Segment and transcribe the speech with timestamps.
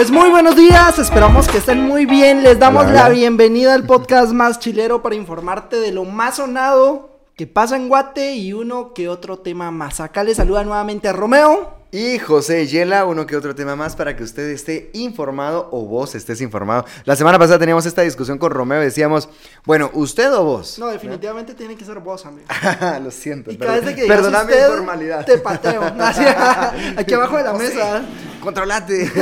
[0.00, 2.42] Pues muy buenos días, esperamos que estén muy bien.
[2.42, 7.46] Les damos la bienvenida al podcast más chilero para informarte de lo más sonado que
[7.46, 10.00] pasa en Guate y uno que otro tema más.
[10.00, 11.74] Acá les saluda nuevamente a Romeo.
[11.92, 16.14] Y José Yela, uno que otro tema más para que usted esté informado o vos
[16.14, 16.86] estés informado.
[17.04, 19.28] La semana pasada teníamos esta discusión con Romeo, decíamos,
[19.66, 20.78] bueno, ¿usted o vos?
[20.78, 22.46] No, definitivamente tiene que ser vos, amigo.
[23.04, 23.50] Lo siento.
[23.50, 25.26] Y cada vez que Perdóname usted, formalidad.
[25.26, 25.82] Te pateo.
[26.96, 28.02] Aquí abajo de la José, mesa.
[28.40, 29.10] Controlate.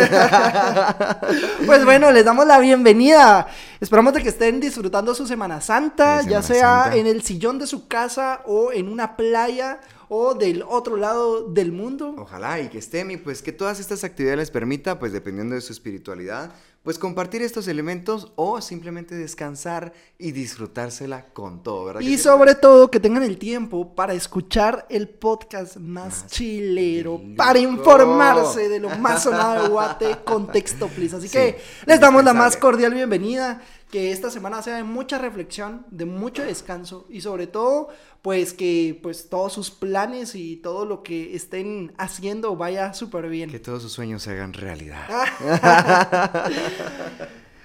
[1.66, 3.46] Pues bueno, les damos la bienvenida.
[3.80, 6.96] Esperamos de que estén disfrutando su Semana Santa, ya sea Santa.
[6.96, 11.72] en el sillón de su casa o en una playa o del otro lado del
[11.72, 12.14] mundo.
[12.16, 15.60] Ojalá y que estén y pues que todas estas actividades les permita, pues dependiendo de
[15.60, 16.50] su espiritualidad,
[16.88, 22.00] pues compartir estos elementos o simplemente descansar y disfrutársela con todo, ¿verdad?
[22.00, 27.36] Y sobre todo que tengan el tiempo para escuchar el podcast más, Más chilero, chilero.
[27.36, 31.14] para informarse de lo más sonado de Guate, contexto, please.
[31.14, 35.18] Así Sí, que les damos la más cordial bienvenida, que esta semana sea de mucha
[35.18, 37.88] reflexión, de mucho descanso y sobre todo,
[38.22, 43.50] pues que pues todos sus planes y todo lo que estén haciendo vaya súper bien.
[43.50, 45.06] Que todos sus sueños se hagan realidad.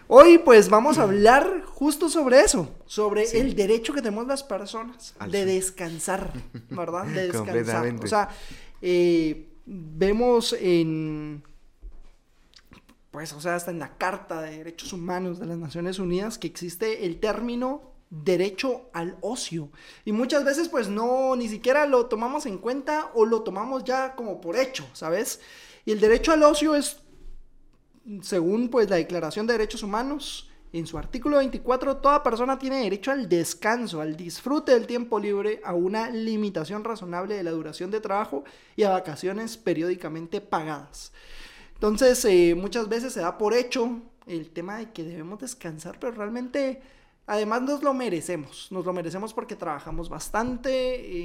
[0.08, 5.16] Hoy pues vamos a hablar justo sobre eso, sobre el derecho que tenemos las personas
[5.18, 5.54] Al de sueño.
[5.56, 6.34] descansar,
[6.70, 7.06] ¿verdad?
[7.06, 7.96] De descansar.
[8.02, 8.30] O sea,
[8.82, 11.44] eh, vemos en,
[13.14, 16.48] pues, o sea, hasta en la Carta de Derechos Humanos de las Naciones Unidas que
[16.48, 19.70] existe el término derecho al ocio.
[20.04, 24.16] Y muchas veces pues no, ni siquiera lo tomamos en cuenta o lo tomamos ya
[24.16, 25.42] como por hecho, ¿sabes?
[25.86, 27.02] Y el derecho al ocio es
[28.24, 33.12] según pues la Declaración de Derechos Humanos, en su artículo 24, toda persona tiene derecho
[33.12, 38.02] al descanso, al disfrute del tiempo libre, a una limitación razonable de la duración de
[38.02, 38.44] trabajo
[38.76, 41.12] y a vacaciones periódicamente pagadas.
[41.84, 46.14] Entonces, eh, muchas veces se da por hecho el tema de que debemos descansar, pero
[46.14, 46.82] realmente,
[47.28, 48.70] además nos lo merecemos.
[48.72, 50.72] Nos lo merecemos porque trabajamos bastante,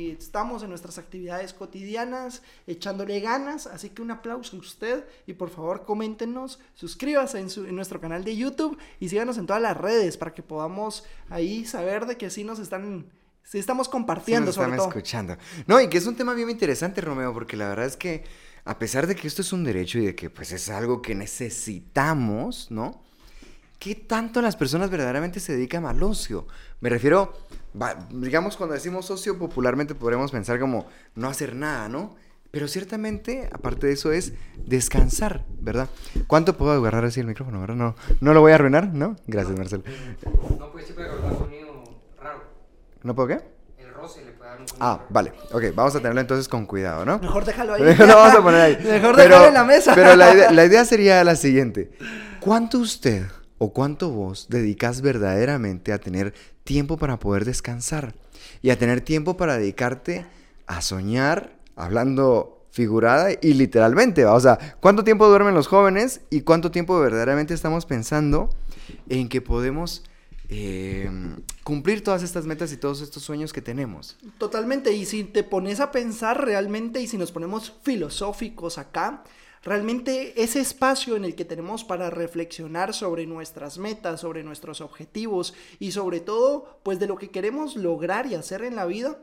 [0.09, 3.69] eh, estamos en nuestras actividades cotidianas, echándole ganas.
[3.69, 8.01] Así que un aplauso a usted y por favor coméntenos, suscríbase en, su- en nuestro
[8.01, 12.17] canal de YouTube y síganos en todas las redes para que podamos ahí saber de
[12.17, 13.07] que sí nos están,
[13.45, 14.89] sí estamos Sí, compartiendo nos sobre están todo.
[14.89, 15.37] escuchando.
[15.69, 18.25] No, y que es un tema bien interesante, Romeo, porque la verdad es que
[18.69, 21.15] a pesar de que esto es un derecho y de que pues es algo que
[21.15, 23.03] necesitamos, ¿no?
[23.79, 26.47] ¿Qué tanto las personas verdaderamente se dedican al ocio?
[26.83, 27.33] Me refiero,
[28.11, 32.17] digamos, cuando decimos ocio, popularmente podremos pensar como no hacer nada, ¿no?
[32.51, 34.35] Pero ciertamente, aparte de eso, es
[34.67, 35.89] descansar, ¿verdad?
[36.27, 37.77] ¿Cuánto puedo agarrar así el micrófono, verdad?
[37.77, 39.17] No, no lo voy a arruinar, ¿no?
[39.27, 39.83] Gracias, Marcelo.
[40.59, 42.43] No, pues sí puede causar un sonido raro.
[43.03, 43.41] ¿No puedo qué?
[43.79, 44.33] El roce le
[44.81, 45.33] Ah, vale.
[45.53, 47.19] Ok, vamos a tenerlo entonces con cuidado, ¿no?
[47.19, 47.83] Mejor déjalo ahí.
[47.99, 48.79] lo vamos a poner ahí.
[48.83, 49.95] Mejor déjalo en la mesa.
[49.95, 51.91] Pero la idea, la idea sería la siguiente.
[52.41, 53.25] ¿Cuánto usted
[53.59, 58.15] o cuánto vos dedicas verdaderamente a tener tiempo para poder descansar?
[58.63, 60.27] Y a tener tiempo para dedicarte
[60.67, 64.35] a soñar, hablando figurada y literalmente, ¿va?
[64.35, 68.51] O sea, ¿cuánto tiempo duermen los jóvenes y cuánto tiempo verdaderamente estamos pensando
[69.09, 70.05] en que podemos
[70.49, 71.11] eh,
[71.63, 74.17] cumplir todas estas metas y todos estos sueños que tenemos?
[74.39, 79.25] Totalmente, y si te pones a pensar realmente, y si nos ponemos filosóficos acá,
[79.63, 85.55] realmente ese espacio en el que tenemos para reflexionar sobre nuestras metas, sobre nuestros objetivos
[85.79, 89.19] y sobre todo, pues de lo que queremos lograr y hacer en la vida,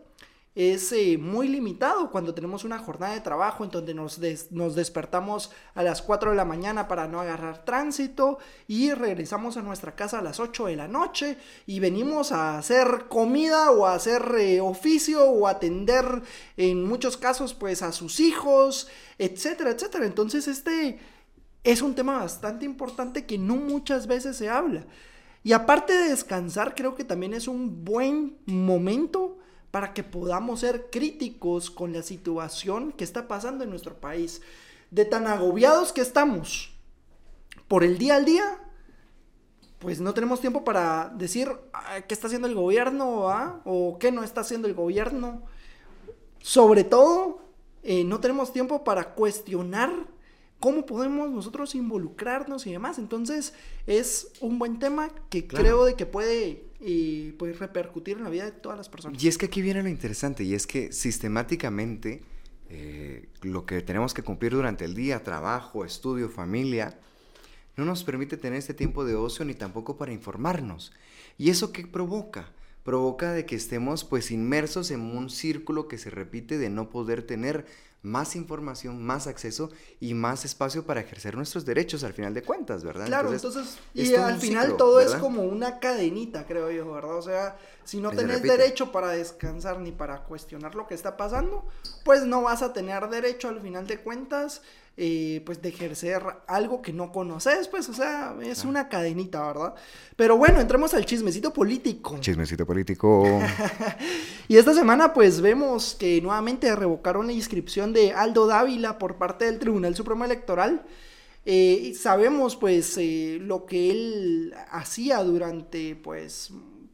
[0.55, 4.73] es eh, muy limitado cuando tenemos una jornada de trabajo en donde nos, des- nos
[4.73, 9.95] despertamos a las 4 de la mañana para no agarrar tránsito y regresamos a nuestra
[9.95, 14.23] casa a las 8 de la noche y venimos a hacer comida o a hacer
[14.39, 16.05] eh, oficio o atender
[16.55, 18.87] en muchos casos pues a sus hijos,
[19.17, 20.05] etcétera, etcétera.
[20.05, 20.99] Entonces este
[21.65, 24.85] es un tema bastante importante que no muchas veces se habla.
[25.43, 29.37] Y aparte de descansar, creo que también es un buen momento
[29.75, 34.41] para que podamos ser críticos con la situación que está pasando en nuestro país.
[34.89, 36.71] De tan agobiados que estamos
[37.67, 38.57] por el día al día,
[39.79, 41.51] pues no tenemos tiempo para decir
[42.07, 43.59] qué está haciendo el gobierno ¿ah?
[43.65, 45.41] o qué no está haciendo el gobierno.
[46.39, 47.41] Sobre todo,
[47.83, 49.91] eh, no tenemos tiempo para cuestionar
[50.65, 52.97] cómo podemos nosotros involucrarnos y demás.
[52.97, 53.53] Entonces,
[53.85, 58.45] es un buen tema que creo de que puede eh, pues, repercutir en la vida
[58.45, 59.23] de todas las personas.
[59.23, 62.23] Y es que aquí viene lo interesante, y es que sistemáticamente
[62.71, 66.99] eh, lo que tenemos que cumplir durante el día, trabajo, estudio, familia,
[67.77, 70.93] no nos permite tener este tiempo de ocio ni tampoco para informarnos.
[71.37, 72.49] ¿Y eso qué provoca?
[72.85, 77.23] Provoca de que estemos pues inmersos en un círculo que se repite de no poder
[77.23, 77.65] tener
[78.05, 82.83] más información, más acceso y más espacio para ejercer nuestros derechos al final de cuentas,
[82.83, 83.07] ¿verdad?
[83.07, 87.17] Claro, entonces, y al final todo es como una cadenita, creo yo, ¿verdad?
[87.17, 91.65] O sea, si no tenés derecho para descansar ni para cuestionar lo que está pasando,
[92.03, 94.61] pues no vas a tener derecho al final de cuentas
[94.97, 99.75] eh, pues de ejercer algo que no conoces, pues, o sea, es una cadenita, ¿verdad?
[100.15, 102.17] Pero bueno, entremos al chismecito político.
[102.21, 103.41] Chismecito político.
[104.47, 109.45] y esta semana, pues, vemos que nuevamente revocaron la inscripción de Aldo Dávila por parte
[109.45, 110.85] del Tribunal Supremo Electoral.
[111.43, 116.51] Eh, sabemos, pues, eh, lo que él hacía durante, pues,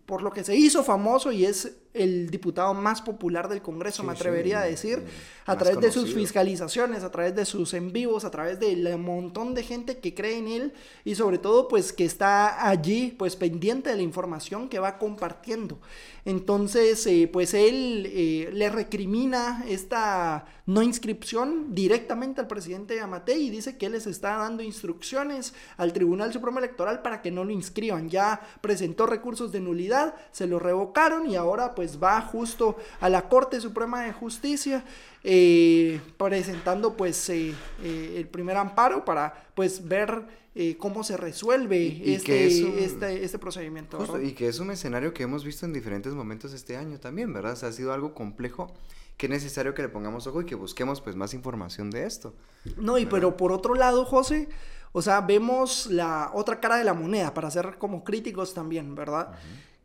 [0.07, 4.13] por lo que se hizo famoso y es el diputado más popular del Congreso, me
[4.13, 5.03] atrevería a decir,
[5.45, 9.53] a través de sus fiscalizaciones, a través de sus en vivos, a través del montón
[9.53, 10.73] de gente que cree en él
[11.03, 15.79] y sobre todo pues que está allí pues pendiente de la información que va compartiendo.
[16.23, 23.49] Entonces eh, pues él eh, le recrimina esta no inscripción directamente al presidente Amate y
[23.49, 27.51] dice que él les está dando instrucciones al Tribunal Supremo Electoral para que no lo
[27.51, 28.09] inscriban.
[28.09, 33.09] Ya presentó recursos de nulidad, se lo revocaron y ahora pues pues va justo a
[33.09, 34.85] la Corte Suprema de Justicia
[35.23, 40.41] eh, presentando pues eh, eh, el primer amparo para pues ver
[40.77, 42.45] cómo se resuelve este,
[42.83, 43.97] este, este, procedimiento.
[44.21, 47.53] y que es un escenario que hemos visto en diferentes momentos este año también, ¿verdad?
[47.53, 48.71] O sea, ha sido algo complejo
[49.17, 52.35] que es necesario que le pongamos ojo y que busquemos pues más información de esto.
[52.77, 54.49] No, y pero por otro lado, José,
[54.91, 59.33] o sea, vemos la otra cara de la moneda para ser como críticos también, ¿verdad?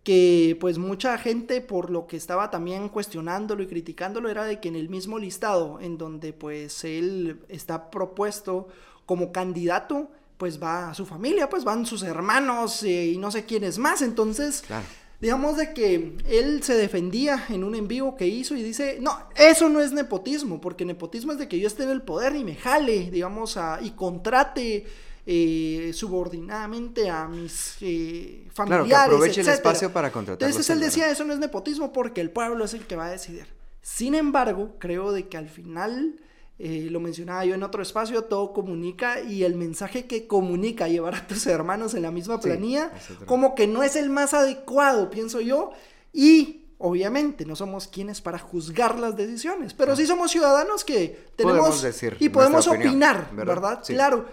[0.07, 4.69] Que pues mucha gente por lo que estaba también cuestionándolo y criticándolo era de que
[4.69, 8.69] en el mismo listado en donde pues él está propuesto
[9.05, 13.79] como candidato, pues va su familia, pues van sus hermanos eh, y no sé quiénes
[13.79, 14.63] más, entonces...
[15.19, 19.19] Digamos de que él se defendía en un en vivo que hizo y dice, no,
[19.35, 22.45] eso no es nepotismo, porque nepotismo es de que yo esté en el poder y
[22.45, 24.85] me jale, digamos, a, y contrate
[25.29, 28.89] eh, subordinadamente a mis eh, familiares.
[28.89, 30.49] Claro, que aproveche el espacio para contratar.
[30.49, 33.11] Entonces él decía, eso no es nepotismo porque el pueblo es el que va a
[33.11, 33.47] decidir.
[33.83, 36.21] Sin embargo, creo de que al final,
[36.61, 41.17] eh, lo mencionaba yo en otro espacio, todo comunica y el mensaje que comunica llevar
[41.17, 42.93] a tus hermanos en la misma planilla,
[43.27, 45.73] como que no es el más adecuado, pienso yo,
[46.13, 51.81] y Obviamente, no somos quienes para juzgar las decisiones, pero sí somos ciudadanos que tenemos
[51.81, 53.83] decir y podemos opinar, ¿verdad?
[53.87, 54.27] Claro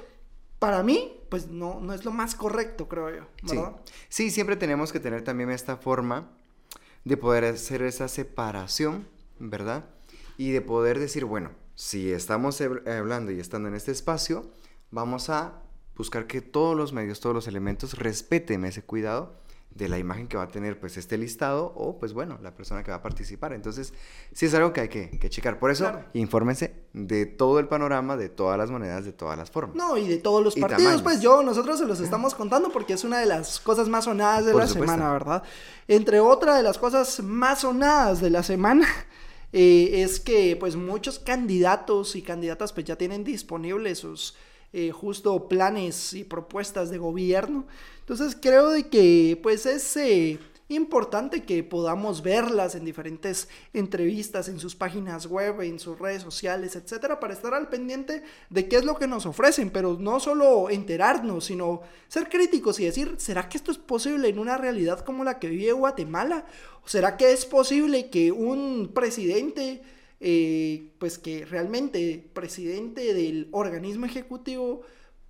[0.64, 3.26] para mí, pues no, no es lo más correcto, creo yo.
[3.42, 3.76] ¿verdad?
[4.08, 4.32] Sí.
[4.32, 6.32] siempre tenemos que tener también esta forma
[7.04, 9.06] de poder hacer esa separación,
[9.40, 9.84] ¿verdad?
[10.38, 14.50] Y de poder decir, bueno, si estamos hablando y estando en este espacio,
[14.90, 15.62] vamos a
[15.98, 19.36] buscar que todos los medios, todos los elementos respeten ese cuidado
[19.76, 22.84] de la imagen que va a tener pues este listado o pues bueno, la persona
[22.84, 23.54] que va a participar.
[23.54, 23.94] Entontonces,
[24.32, 25.60] sí es algo que hay que, checar.
[25.60, 29.76] Por eso, infórmense de todo el panorama, de todas las monedas, de todas las formas.
[29.76, 33.04] No, y de todos los partidos, pues yo, nosotros se los estamos contando porque es
[33.04, 35.44] una de las cosas más sonadas de la semana, ¿verdad?
[35.88, 38.88] Entre otra de las cosas más sonadas de la semana
[39.54, 44.36] eh, es que pues muchos candidatos y candidatas pues ya tienen disponibles sus
[44.74, 47.66] eh, justo planes y propuestas de gobierno.
[48.00, 54.60] Entonces creo de que pues es eh, importante que podamos verlas en diferentes entrevistas, en
[54.60, 58.84] sus páginas web, en sus redes sociales, etcétera, para estar al pendiente de qué es
[58.84, 63.58] lo que nos ofrecen, pero no solo enterarnos, sino ser críticos y decir, ¿será que
[63.58, 66.46] esto es posible en una realidad como la que vive Guatemala?
[66.84, 69.84] ¿O será que es posible que un presidente
[70.26, 74.84] eh, pues que realmente presidente del organismo ejecutivo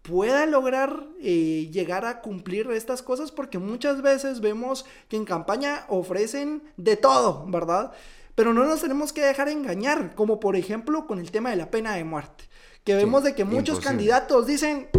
[0.03, 5.85] pueda lograr eh, llegar a cumplir estas cosas porque muchas veces vemos que en campaña
[5.87, 7.91] ofrecen de todo, ¿verdad?
[8.35, 11.71] Pero no nos tenemos que dejar engañar, como por ejemplo con el tema de la
[11.71, 12.43] pena de muerte,
[12.83, 14.89] que vemos de que muchos candidatos dicen,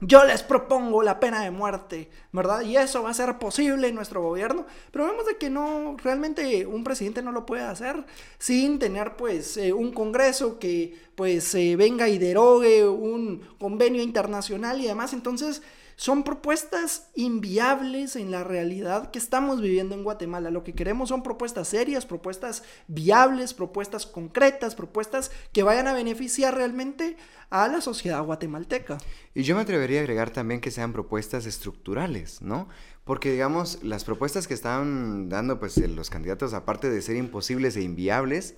[0.00, 2.62] yo les propongo la pena de muerte, ¿verdad?
[2.62, 6.66] Y eso va a ser posible en nuestro gobierno, pero vemos de que no, realmente
[6.66, 8.04] un presidente no lo puede hacer
[8.38, 14.80] sin tener pues eh, un congreso que pues eh, venga y derogue un convenio internacional
[14.80, 15.62] y demás, entonces
[16.00, 20.50] son propuestas inviables en la realidad que estamos viviendo en Guatemala.
[20.50, 26.54] Lo que queremos son propuestas serias, propuestas viables, propuestas concretas, propuestas que vayan a beneficiar
[26.54, 27.18] realmente
[27.50, 28.96] a la sociedad guatemalteca.
[29.34, 32.66] Y yo me atrevería a agregar también que sean propuestas estructurales, ¿no?
[33.04, 37.82] Porque, digamos, las propuestas que están dando pues, los candidatos, aparte de ser imposibles e
[37.82, 38.54] inviables,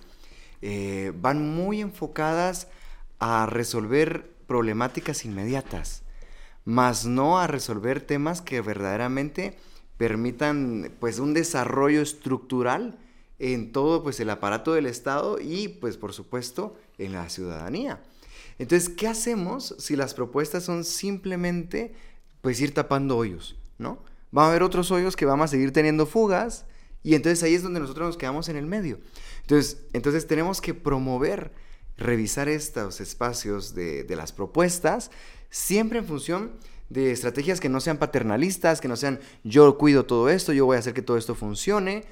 [0.61, 2.69] eh, van muy enfocadas
[3.19, 6.02] a resolver problemáticas inmediatas
[6.65, 9.57] más no a resolver temas que verdaderamente
[9.97, 12.97] permitan pues un desarrollo estructural
[13.39, 18.01] en todo pues el aparato del Estado y pues por supuesto en la ciudadanía.
[18.59, 21.93] Entonces, ¿qué hacemos si las propuestas son simplemente
[22.41, 24.03] pues ir tapando hoyos, ¿no?
[24.35, 26.65] Va a haber otros hoyos que vamos a seguir teniendo fugas
[27.03, 28.99] y entonces ahí es donde nosotros nos quedamos en el medio.
[29.41, 31.51] Entonces, entonces tenemos que promover,
[31.97, 35.11] revisar estos espacios de, las propuestas
[35.49, 36.51] siempre en función
[36.89, 40.75] de estrategias que no sean paternalistas, que no sean yo cuido todo esto, yo voy
[40.75, 42.05] a hacer que todo esto funcione,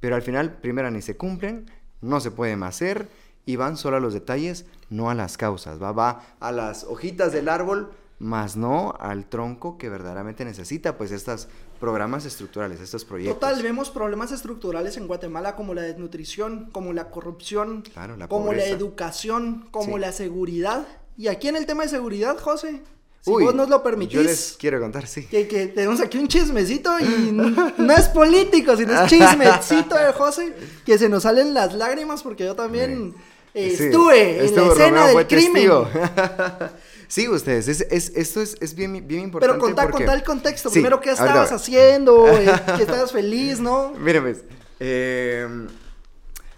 [0.00, 1.70] pero al final, primero, ni se cumplen,
[2.00, 3.08] no se puede más hacer
[3.46, 7.32] y van solo a los detalles, no a las causas, va, va a las hojitas
[7.32, 11.48] del árbol, más no al tronco que verdaderamente necesita, pues estos
[11.80, 13.40] programas estructurales, estos proyectos.
[13.40, 17.82] Total, vemos problemas estructurales en Guatemala como la desnutrición, como la corrupción,
[18.28, 20.86] como la educación, como la seguridad
[21.16, 22.80] y aquí en el tema de seguridad, José,
[23.20, 24.14] si vos nos lo permitís.
[24.14, 25.26] Yo les quiero contar, sí.
[25.26, 30.98] Que, tenemos aquí un chismecito y no es político, sino es chismecito de José, que
[30.98, 33.14] se nos salen las lágrimas porque yo también
[33.54, 35.70] estuve en la escena del crimen.
[37.12, 39.54] sí, ustedes, es, esto es, bien, bien importante.
[39.54, 40.70] Pero contá, contá el contexto.
[40.70, 42.26] Primero, ¿qué estabas haciendo?
[42.32, 43.92] Eh, ¿Qué estabas feliz, no?
[43.98, 44.38] Mira, pues,
[44.80, 45.46] eh,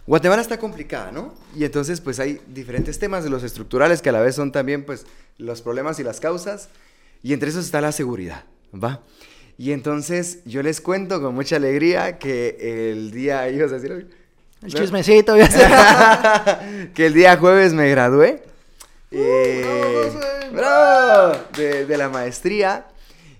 [0.06, 1.34] Guatemala está complicada, ¿no?
[1.56, 4.84] Y entonces pues hay diferentes temas de los estructurales que a la vez son también
[4.84, 5.06] pues
[5.38, 6.68] los problemas y las causas.
[7.22, 9.00] Y entre esos está la seguridad, ¿va?
[9.56, 14.08] Y entonces yo les cuento con mucha alegría que el día, ibas a decir...
[14.62, 15.44] El chismecito, voy
[16.94, 18.42] que el día jueves me gradué.
[19.12, 19.83] Uh, eh,
[21.56, 22.86] de, la maestría.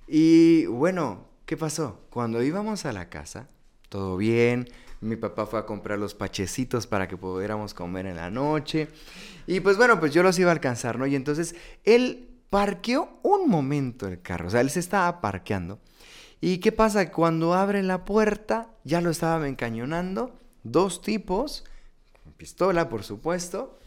[0.06, 2.00] Y bueno, ¿qué pasó?
[2.10, 3.48] Cuando íbamos a la casa,
[3.88, 4.68] todo bien,
[5.00, 8.88] mi papá fue a comprar los pachecitos para que pudiéramos comer en la noche.
[9.46, 11.06] Y pues bueno, pues yo los iba a alcanzar, ¿no?
[11.06, 15.80] Y entonces él parqueó un momento el carro, o sea, él se estaba parqueando.
[16.40, 17.10] ¿Y qué pasa?
[17.10, 21.64] Cuando abre la puerta, ya lo estaban encañonando, dos tipos,
[22.36, 23.78] pistola por supuesto,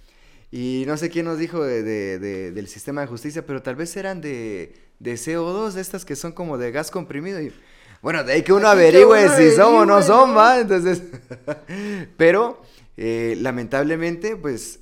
[0.52, 4.74] y no sé quién nos dijo del sistema de justicia, pero tal vez eran de,
[5.00, 7.42] de CO2, de estas que son como de gas comprimido.
[7.42, 7.54] Y
[8.02, 10.60] bueno, de ahí que uno averigüe si somos o no somos, ¿va?
[10.60, 11.02] Entonces,
[12.18, 12.62] pero
[12.96, 14.80] eh, lamentablemente, pues,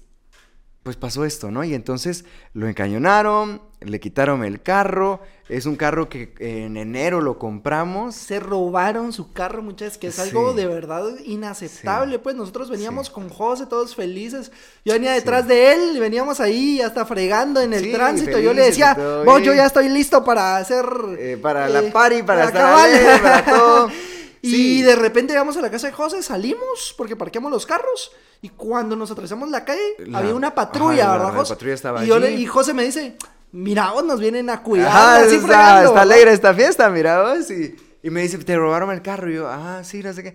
[0.86, 1.63] pues pasó esto, ¿no?
[1.63, 7.39] Y entonces lo encañonaron, le quitaron el carro, es un carro que en enero lo
[7.39, 8.13] compramos.
[8.13, 12.20] Se robaron su carro, muchachos, que es algo de verdad inaceptable.
[12.20, 14.51] Pues nosotros veníamos con José, todos felices.
[14.86, 18.38] Yo venía detrás de él, veníamos ahí hasta fregando en el tránsito.
[18.38, 20.86] yo le decía, vos, yo ya estoy listo para hacer.
[21.18, 23.89] Eh, para la eh, party, para, estar para todo.
[24.45, 28.11] Y de repente llegamos a la casa de José, salimos porque parqueamos los carros.
[28.41, 29.81] Y cuando nos atravesamos la calle,
[30.13, 31.53] había una patrulla, ¿verdad, José?
[31.53, 32.43] La patrulla estaba y, allí.
[32.43, 33.17] y José me dice,
[33.51, 34.87] mira vos, nos vienen a cuidar.
[34.87, 37.49] Ajá, así está, está alegre esta fiesta, mira vos.
[37.49, 39.31] Y, y, me dice, te robaron el carro.
[39.31, 40.33] Y yo, ah, sí, no sé qué.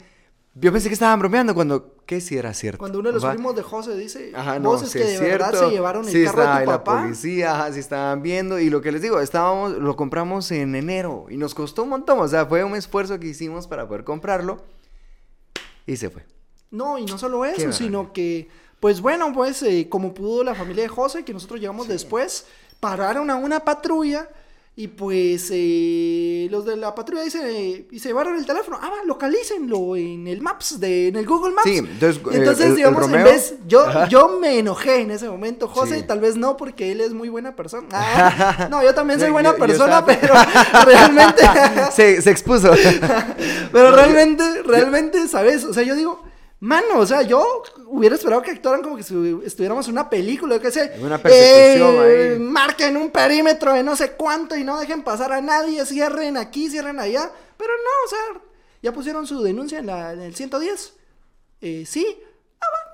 [0.54, 2.78] Yo pensé que estaban bromeando cuando, ¿qué si era cierto?
[2.78, 5.54] Cuando uno de los primos de José dice, ajá, no, vos es que de verdad
[5.54, 6.94] se llevaron el carro de tu papá.
[6.94, 8.58] la policía, ajá, sí estaban viendo.
[8.58, 12.18] Y lo que les digo, estábamos, lo compramos en enero y nos costó un montón.
[12.18, 14.60] O sea, fue un esfuerzo que hicimos para poder comprarlo
[15.86, 16.26] y se fue.
[16.72, 18.48] No, y no solo eso, sino que,
[18.80, 22.46] pues bueno, pues eh, como pudo la familia de José, que nosotros llegamos después,
[22.80, 24.28] pararon a una patrulla
[24.80, 29.04] y pues eh, los de la patrulla dicen, y se llevaron el teléfono, ah, va,
[29.04, 31.68] localícenlo en el Maps, de, en el Google Maps.
[31.68, 36.20] Sí, entonces, entonces digamos, en vez, yo, yo me enojé en ese momento, José, tal
[36.20, 37.88] vez no, porque él es muy buena persona.
[38.22, 40.32] Ah, no, yo también soy buena persona, pero
[40.86, 41.42] realmente...
[41.92, 42.70] se, se expuso.
[43.72, 45.64] pero realmente, realmente, ¿sabes?
[45.64, 46.22] O sea, yo digo
[46.60, 49.14] Mano, o sea, yo hubiera esperado que actuaran como que si
[49.44, 50.92] estuviéramos en una película, yo qué sé.
[51.00, 52.38] Una persecución eh, ahí.
[52.38, 56.68] Marquen un perímetro de no sé cuánto y no dejen pasar a nadie, cierren aquí,
[56.68, 57.32] cierren allá.
[57.56, 58.42] Pero no, o sea,
[58.82, 60.92] ya pusieron su denuncia en, la, en el 110.
[61.62, 62.20] Eh, sí,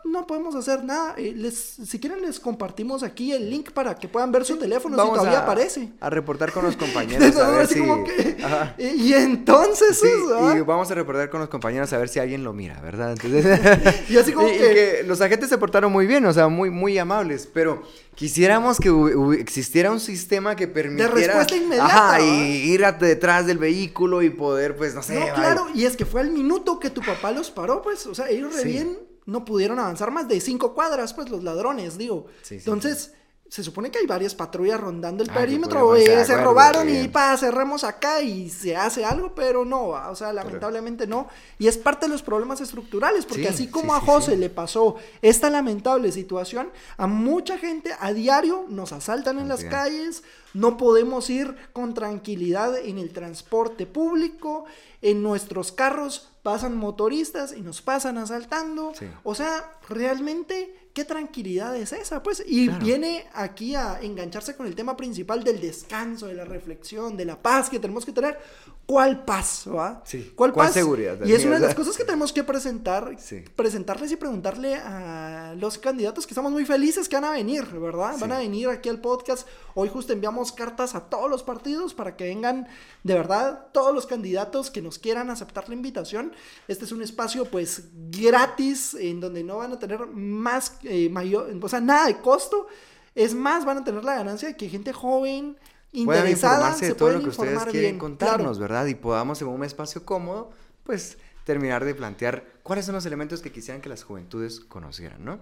[0.08, 1.14] no podemos hacer nada.
[1.16, 4.96] Eh, les, si quieren les compartimos aquí el link para que puedan ver su teléfono
[4.96, 5.88] Vamos si todavía a, aparece.
[6.00, 7.74] a reportar con los compañeros a ver si...
[7.82, 8.36] que-
[8.78, 10.08] y, y entonces, Sí,
[10.56, 13.12] y vamos a reportar con los compañeros a ver si alguien lo mira, ¿verdad?
[13.12, 13.60] Entonces,
[14.08, 16.98] Y así como y- que- los agentes se portaron muy bien, o sea, muy, muy
[16.98, 17.82] amables, pero
[18.14, 18.90] quisiéramos que
[19.38, 21.12] existiera un sistema que permitiera...
[21.14, 25.18] respuesta inmediata, Ajá, y ir a- detrás del vehículo y poder, pues, no sé...
[25.20, 28.14] No, claro, y es que fue al minuto que tu papá los paró, pues, o
[28.14, 28.68] sea, ellos re Sí.
[28.68, 32.26] bien no pudieron avanzar más de cinco cuadras, pues, los ladrones, digo.
[32.42, 33.12] Sí, sí, Entonces,
[33.48, 37.06] se supone que hay varias patrullas rondando el Ah, perímetro, eh, se acuerdo, robaron y
[37.06, 41.28] pa, cerramos acá y se hace algo, pero no, o sea, lamentablemente no.
[41.58, 44.96] Y es parte de los problemas estructurales, porque Sí, así como a José le pasó
[45.22, 51.30] esta lamentable situación, a mucha gente a diario nos asaltan en las calles, no podemos
[51.30, 54.64] ir con tranquilidad en el transporte público,
[55.02, 58.92] en nuestros carros pasan motoristas y nos pasan asaltando.
[58.94, 59.06] Sí.
[59.24, 62.22] O sea, realmente, ¿qué tranquilidad es esa?
[62.22, 62.82] Pues, y Claro.
[62.82, 67.36] viene aquí a engancharse con el tema principal del descanso, de la reflexión, de la
[67.42, 68.38] paz que tenemos que tener.
[68.86, 70.00] ¿Cuál paz, va?
[70.06, 70.32] Sí.
[70.34, 70.74] ¿Cuál, ¿Cuál paz?
[70.74, 71.18] seguridad?
[71.26, 73.44] Y es una de las cosas que tenemos que presentar, Sí.
[73.54, 78.14] presentarles y preguntarle a los candidatos que estamos muy felices que van a venir, ¿verdad?
[78.18, 79.46] Van a venir aquí al podcast.
[79.74, 82.68] Hoy justo enviamos cartas a todos los partidos para que vengan,
[83.02, 86.32] de verdad, todos los candidatos que nos quieran aceptar la invitación.
[86.68, 91.52] Este es un espacio, pues, gratis, en donde no van a tener más, eh, mayor,
[91.60, 92.66] o sea, nada de costo.
[93.14, 95.56] Es más, van a tener la ganancia de que gente joven,
[95.92, 97.98] interesada, informarse de se todo lo que ustedes informar quieren bien.
[97.98, 98.60] contarnos, Claro.
[98.60, 98.86] ¿verdad?
[98.86, 100.50] Y podamos en un espacio cómodo,
[100.84, 105.38] pues terminar de plantear cuáles son los elementos que quisieran que las juventudes conocieran, ¿no?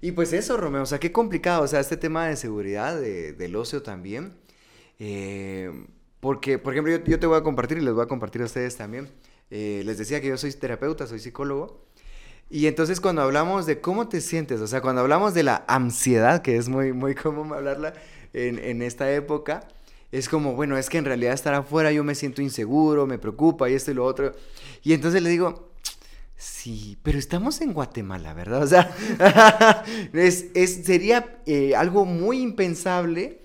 [0.00, 3.32] Y pues eso, Romeo, o sea, qué complicado, o sea, este tema de seguridad, de-
[3.32, 4.34] del ocio también.
[4.98, 5.86] eh,
[6.20, 8.46] porque, por ejemplo, yo, yo te voy a compartir y les voy a compartir a
[8.46, 9.10] ustedes también.
[9.50, 11.85] eh, les decía que yo soy terapeuta, soy psicólogo.
[12.48, 16.42] Y entonces cuando hablamos de cómo te sientes, o sea, cuando hablamos de la ansiedad,
[16.42, 17.94] que es muy, muy común hablarla
[18.32, 19.66] en, en esta época,
[20.12, 23.68] es como, bueno, es que en realidad estar afuera yo me siento inseguro, me preocupa
[23.68, 24.32] y esto y lo otro.
[24.84, 25.70] Y entonces le digo,
[26.36, 28.62] sí, pero estamos en Guatemala, ¿verdad?
[28.64, 33.40] O sea, es, es- sería eh, algo muy impensable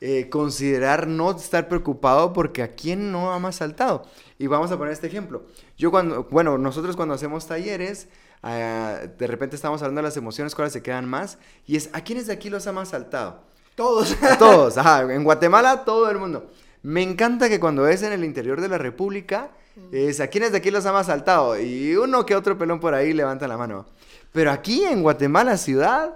[0.00, 4.04] eh, considerar no estar preocupado porque a quién no ha asaltado.
[4.38, 5.44] Y vamos a poner este ejemplo.
[5.78, 8.08] Yo cuando, bueno, nosotros cuando hacemos talleres,
[8.50, 12.26] de repente estamos hablando de las emociones, cuáles se quedan más, y es, ¿a quiénes
[12.26, 13.40] de aquí los han asaltado?
[13.74, 14.16] Todos.
[14.22, 16.50] A todos, ajá, en Guatemala todo el mundo.
[16.82, 19.50] Me encanta que cuando es en el interior de la República,
[19.90, 23.12] es a quienes de aquí los han asaltado y uno que otro pelón por ahí
[23.12, 23.86] levanta la mano.
[24.32, 26.14] Pero aquí en Guatemala ciudad,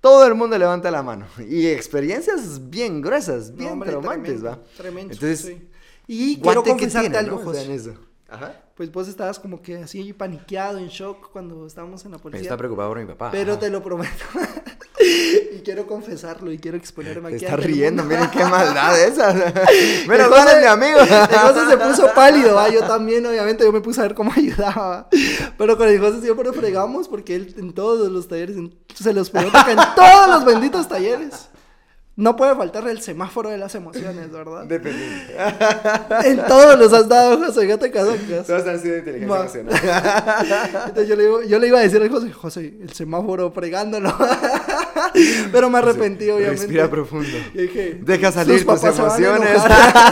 [0.00, 1.26] todo el mundo levanta la mano.
[1.48, 4.76] Y experiencias bien gruesas, No, bien hombre, traumantes, tremendo, ¿va?
[4.76, 5.12] Tremendo.
[5.12, 5.68] Entonces, sí.
[6.06, 7.50] Y quiero Guate, ¿qué confesarte tiene, algo, no?
[7.50, 7.72] O sea, José.
[7.72, 8.07] en eso.
[8.28, 8.52] Ajá.
[8.76, 12.42] Pues vos estabas como que así paniqueado, en shock cuando estábamos en la policía.
[12.42, 13.30] Está preocupado por mi papá.
[13.32, 13.60] Pero ajá.
[13.60, 14.24] te lo prometo.
[15.52, 17.44] y quiero confesarlo y quiero exponerme Te aquí.
[17.46, 19.30] está ante el riendo, miren qué maldad esa.
[19.30, 20.98] El Menos José- mal es mi amigo.
[21.00, 22.68] El José se puso pálido, ¿va?
[22.68, 25.08] yo también, obviamente, yo me puse a ver cómo ayudaba.
[25.56, 29.30] Pero con el José siempre fregamos porque él en todos los talleres, en- se los
[29.30, 31.48] pregunta en todos los benditos talleres.
[32.18, 34.64] No puede faltar el semáforo de las emociones, ¿verdad?
[34.64, 35.36] Dependiente.
[36.24, 38.44] En todos los has dado, José, ya te casacas.
[38.44, 39.40] Todos han sido de inteligencia Va.
[39.42, 40.82] emocional.
[40.88, 44.12] Entonces yo le, digo- yo le iba a decir al José, José, el semáforo fregándolo.
[45.52, 46.62] Pero me arrepentí, obviamente.
[46.62, 47.28] Respira profundo.
[47.54, 49.62] Y dije, Deja salir tus a emociones.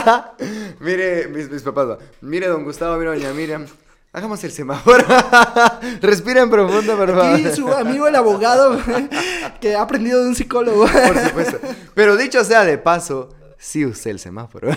[0.79, 3.65] mire, mis, mis papás, mire, don Gustavo, mire, doña Miriam.
[4.13, 5.05] Hagamos el semáforo.
[6.01, 7.25] Respiren profundo, por favor.
[7.25, 8.79] Aquí su amigo el abogado
[9.61, 10.87] que ha aprendido de un psicólogo.
[10.87, 11.59] Por supuesto.
[11.93, 14.71] Pero dicho sea de paso, sí usé el semáforo.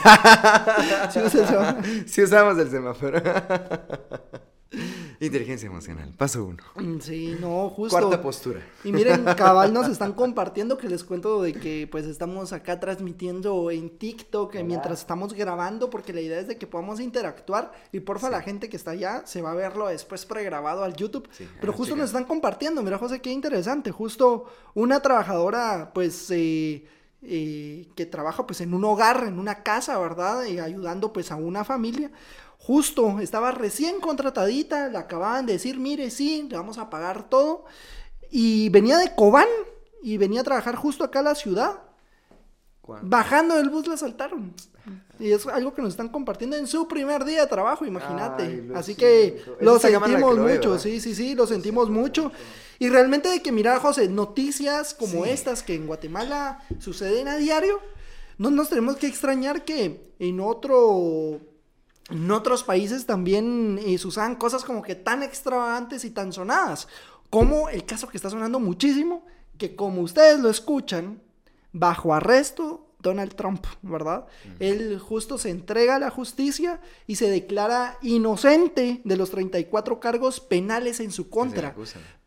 [1.11, 1.77] Sí, usa el semáforo.
[2.07, 3.23] sí usamos el semáforo.
[5.20, 6.12] Inteligencia emocional.
[6.16, 6.62] Paso uno.
[6.76, 7.98] Mm, Sí, no, justo.
[7.98, 8.61] Cuarta postura.
[8.85, 13.70] Y miren, cabal nos están compartiendo que les cuento de que pues estamos acá transmitiendo
[13.70, 18.00] en TikTok eh, mientras estamos grabando porque la idea es de que podamos interactuar y
[18.00, 21.28] porfa la gente que está allá se va a verlo después pregrabado al YouTube.
[21.33, 26.87] Sí, Pero justo nos están compartiendo, mira José, qué interesante, justo una trabajadora pues eh,
[27.22, 30.44] eh, que trabaja pues en un hogar, en una casa, ¿verdad?
[30.44, 32.11] Y ayudando pues a una familia.
[32.62, 37.64] Justo, estaba recién contratadita, le acababan de decir, mire, sí, le vamos a pagar todo.
[38.31, 39.49] Y venía de Cobán
[40.03, 41.81] y venía a trabajar justo acá a la ciudad.
[42.83, 43.09] ¿Cuándo?
[43.09, 44.55] Bajando del bus la asaltaron.
[45.18, 48.68] Y es algo que nos están compartiendo en su primer día de trabajo, imagínate.
[48.75, 49.57] Así que siento.
[49.61, 50.79] lo Esa sentimos mucho, ¿verdad?
[50.79, 52.31] sí, sí, sí, lo sentimos mucho.
[52.79, 55.31] Y realmente de que mira, José, noticias como Sí.
[55.31, 57.81] estas que en Guatemala suceden a diario,
[58.38, 61.40] no nos tenemos que extrañar que en otro
[62.11, 66.88] en otros países también eh, se usaban cosas como que tan extravagantes y tan sonadas.
[67.31, 69.25] como el caso que está sonando muchísimo,
[69.57, 71.23] que como ustedes lo escuchan,
[71.73, 74.27] bajo arresto Donald Trump, ¿verdad?
[74.59, 80.40] Él justo se entrega a la justicia y se declara inocente de los 34 cargos
[80.40, 81.75] penales en su contra.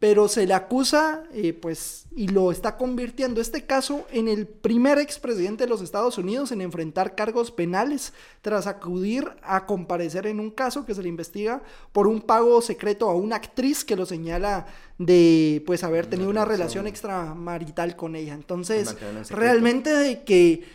[0.04, 4.98] Pero se le acusa, eh, pues, y lo está convirtiendo este caso en el primer
[4.98, 8.12] expresidente de los Estados Unidos en enfrentar cargos penales
[8.42, 11.62] tras acudir a comparecer en un caso que se le investiga
[11.94, 14.66] por un pago secreto a una actriz que lo señala
[14.98, 18.34] de pues haber tenido una, relación extramarital con ella.
[18.34, 18.98] Entonces,
[19.30, 20.66] realmente de que,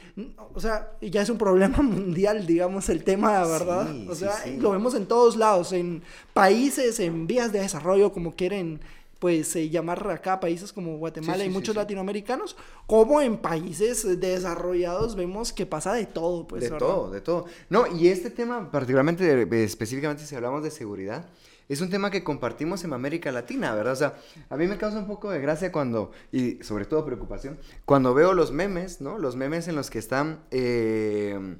[0.55, 3.89] o sea, ya es un problema mundial, digamos, el tema, ¿verdad?
[4.09, 8.81] o sea, lo vemos en todos lados, en países, en vías de desarrollo, como quieren
[9.19, 15.53] pues eh, llamar acá países como Guatemala y muchos latinoamericanos, como en países desarrollados vemos
[15.53, 16.63] que pasa de todo, pues.
[16.63, 17.47] De todo, de todo.
[17.69, 21.27] No, y este tema, particularmente, específicamente si hablamos de seguridad,
[21.69, 23.93] es un tema que compartimos en América Latina, ¿verdad?
[23.93, 24.15] O sea,
[24.49, 28.33] a mí me causa un poco de gracia cuando, y sobre todo preocupación, cuando veo
[28.33, 29.19] los memes, ¿no?
[29.19, 30.41] Los memes en los que están...
[30.51, 31.57] Eh,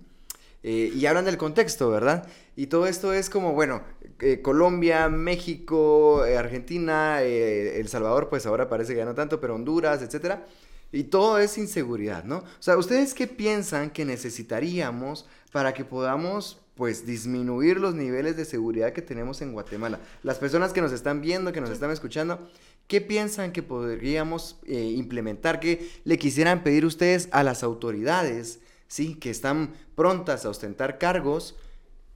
[0.63, 2.29] eh, y hablan del contexto, ¿verdad?
[2.57, 3.83] Y todo esto es como, bueno,
[4.21, 10.03] eh, Colombia, México, Argentina, El Salvador, pues ahora parece que ya no tanto, pero Honduras,
[10.03, 10.47] etcétera.
[10.91, 12.39] Y todo es inseguridad, ¿no?
[12.39, 18.45] O sea, ¿ustedes qué piensan que necesitaríamos para que podamos pues disminuir los niveles de
[18.45, 19.99] seguridad que tenemos en Guatemala.
[20.23, 22.49] Las personas que nos están viendo, que nos están escuchando,
[22.87, 25.59] ¿qué piensan que podríamos eh, implementar?
[25.59, 31.55] ¿Qué le quisieran pedir ustedes a las autoridades, sí, que están prontas a ostentar cargos,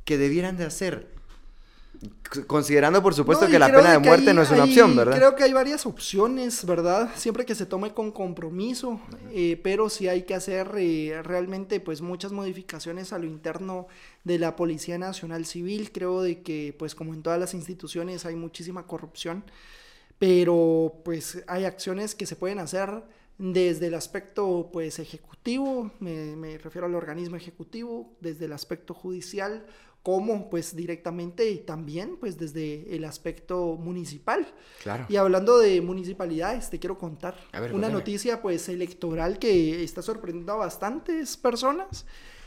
[0.05, 1.13] que debieran de hacer?
[2.49, 5.15] Considerando, por supuesto, que la pena de muerte no es una opción, ¿verdad?
[5.15, 7.11] Creo que hay varias opciones, ¿verdad?
[7.15, 12.01] Siempre que se tome con compromiso, eh, pero sí hay que hacer eh, realmente, pues,
[12.01, 13.87] muchas modificaciones a lo interno
[14.25, 15.93] de la Policía Nacional Civil.
[15.93, 19.45] Creo de que, pues, como en todas las instituciones, hay muchísima corrupción,
[20.19, 23.05] pero, pues, hay acciones que se pueden hacer
[23.39, 29.67] desde el aspecto, pues, ejecutivo, me, me refiero al organismo ejecutivo, desde el aspecto judicial
[30.03, 34.47] como pues directamente también pues desde el aspecto municipal.
[34.83, 35.07] Claro.
[35.09, 37.37] Y hablando de municipalidades, te quiero contar
[37.73, 42.05] una noticia pues electoral que está sorprendiendo a bastantes personas.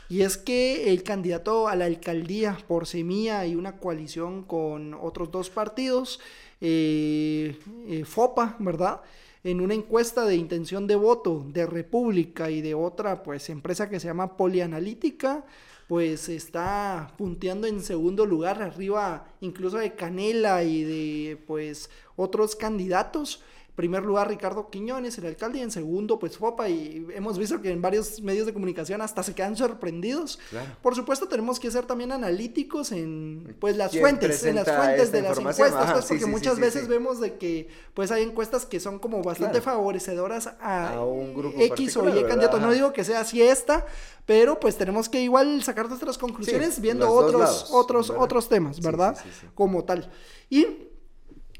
[0.08, 5.32] Y es que el candidato a la alcaldía por Semilla y una coalición con otros
[5.32, 6.20] dos partidos,
[6.60, 9.00] eh, eh, FOPA, ¿verdad?
[9.46, 14.00] En una encuesta de intención de voto de República y de otra pues empresa que
[14.00, 15.44] se llama Polianalítica,
[15.86, 23.40] pues está punteando en segundo lugar, arriba incluso de Canela y de pues otros candidatos
[23.76, 27.70] primer lugar Ricardo Quiñones, el alcalde, y en segundo pues Fopa, y hemos visto que
[27.70, 30.38] en varios medios de comunicación hasta se quedan sorprendidos.
[30.82, 35.22] Por supuesto tenemos que ser también analíticos en pues las fuentes, en las fuentes de
[35.22, 39.22] las encuestas, pues, porque muchas veces vemos de que pues hay encuestas que son como
[39.22, 42.58] bastante favorecedoras a, un grupo X o Y candidato.
[42.58, 43.84] No digo que sea así esta,
[44.24, 49.18] pero pues tenemos que igual sacar nuestras conclusiones viendo otros, otros, otros temas, ¿verdad?
[49.54, 50.10] Como tal.
[50.48, 50.66] Y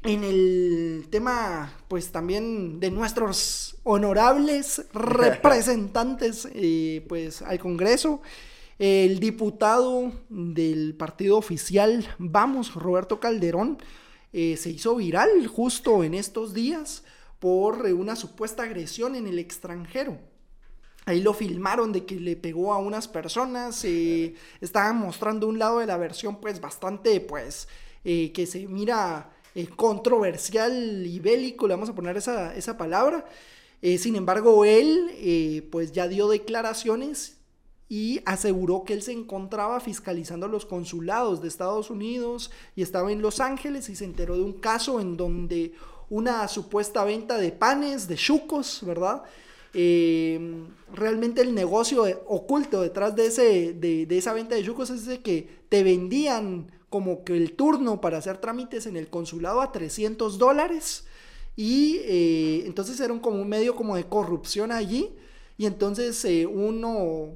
[0.07, 8.21] en el tema, pues también de nuestros honorables representantes, eh, pues al Congreso,
[8.79, 13.79] el diputado del partido oficial, vamos, Roberto Calderón,
[14.31, 17.03] eh, se hizo viral justo en estos días
[17.39, 20.17] por una supuesta agresión en el extranjero.
[21.05, 25.79] Ahí lo filmaron de que le pegó a unas personas, eh, estaban mostrando un lado
[25.79, 27.67] de la versión pues bastante pues
[28.03, 33.25] que se mira eh, controversial y bélico, le vamos a poner esa, palabra.
[33.81, 37.37] Eh, sin embargo, él eh, pues ya dio declaraciones
[37.89, 43.23] y aseguró que él se encontraba fiscalizando los consulados de Estados Unidos y estaba en
[43.23, 45.73] Los Ángeles y se enteró de un caso en donde
[46.11, 49.23] una supuesta venta de panes, de chucos, ¿verdad?
[50.93, 55.19] realmente el negocio oculto detrás de, ese, de, de, esa venta de chucos es de
[55.19, 60.37] que te vendían como que el turno para hacer trámites en el consulado a 300
[60.37, 61.05] dólares.
[61.55, 65.09] Y eh, entonces era un, como un medio como de corrupción allí.
[65.57, 67.33] Y entonces eh, uno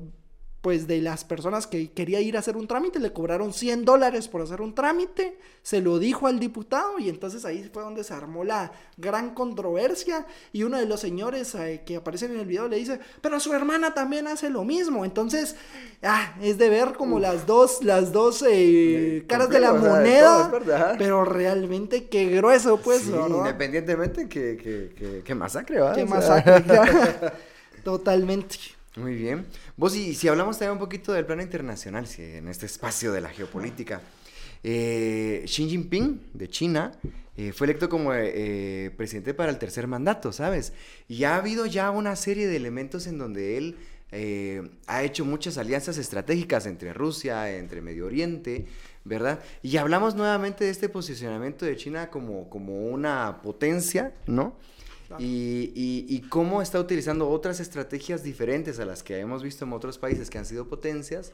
[0.61, 4.27] pues de las personas que quería ir a hacer un trámite, le cobraron 100 dólares
[4.27, 8.13] por hacer un trámite, se lo dijo al diputado y entonces ahí fue donde se
[8.13, 12.67] armó la gran controversia y uno de los señores eh, que aparecen en el video
[12.67, 15.55] le dice, pero su hermana también hace lo mismo, entonces
[16.03, 20.51] ah, es de ver como las dos, las dos eh, caras de la moneda,
[20.99, 25.95] pero realmente qué grueso pues, Independientemente que, que, que, masacre, ¿verdad?
[25.95, 26.63] Que masacre,
[27.83, 28.57] totalmente.
[28.95, 29.45] Muy bien.
[29.81, 33.19] Vos, y si hablamos también un poquito del plano internacional, si en este espacio de
[33.19, 33.99] la geopolítica,
[34.63, 36.91] eh, Xi Jinping de China
[37.35, 40.73] eh, fue electo como eh, eh, presidente para el tercer mandato, ¿sabes?
[41.07, 43.75] Y ha habido ya una serie de elementos en donde él
[44.85, 48.67] ha hecho muchas alianzas estratégicas entre Rusia, entre Medio Oriente,
[49.03, 49.39] ¿verdad?
[49.63, 54.57] Y hablamos nuevamente de este posicionamiento de China como, como una potencia, ¿no?
[55.19, 60.29] Y, cómo está utilizando otras estrategias diferentes a las que hemos visto en otros países
[60.29, 61.31] que han sido potencias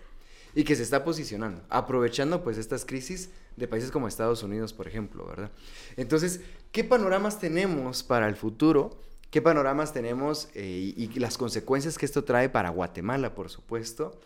[0.55, 4.87] y que se está posicionando, aprovechando pues estas crisis de países como Estados Unidos, por
[4.87, 5.51] ejemplo, ¿verdad?
[5.97, 8.99] Entonces, ¿qué panoramas tenemos para el futuro?
[9.29, 14.19] ¿Qué panoramas tenemos eh, y, y las consecuencias que esto trae para Guatemala, por supuesto?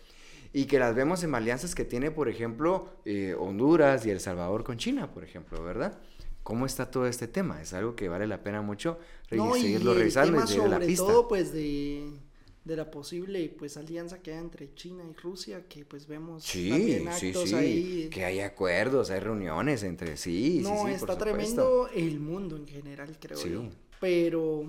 [0.54, 4.64] Y que las vemos en alianzas que tiene, por ejemplo, eh, Honduras y El Salvador
[4.64, 5.98] con China, por ejemplo, ¿verdad?
[6.42, 7.62] ¿Cómo está todo este tema?
[7.62, 8.98] Es algo que vale la pena mucho
[9.30, 11.06] y seguirlo el revisando tema y seguir la sobre pista.
[11.06, 12.10] todo, pues, de,
[12.64, 16.68] de la posible, pues, alianza que hay entre China y Rusia, que, pues, vemos Sí,
[16.70, 17.54] también sí, actos sí.
[17.54, 18.08] ahí.
[18.10, 20.60] Que hay acuerdos, hay reuniones entre sí.
[20.64, 23.50] no, sí, está tremendo el mundo en general, creo Sí.
[23.50, 23.62] yo.
[24.00, 24.64] Pero,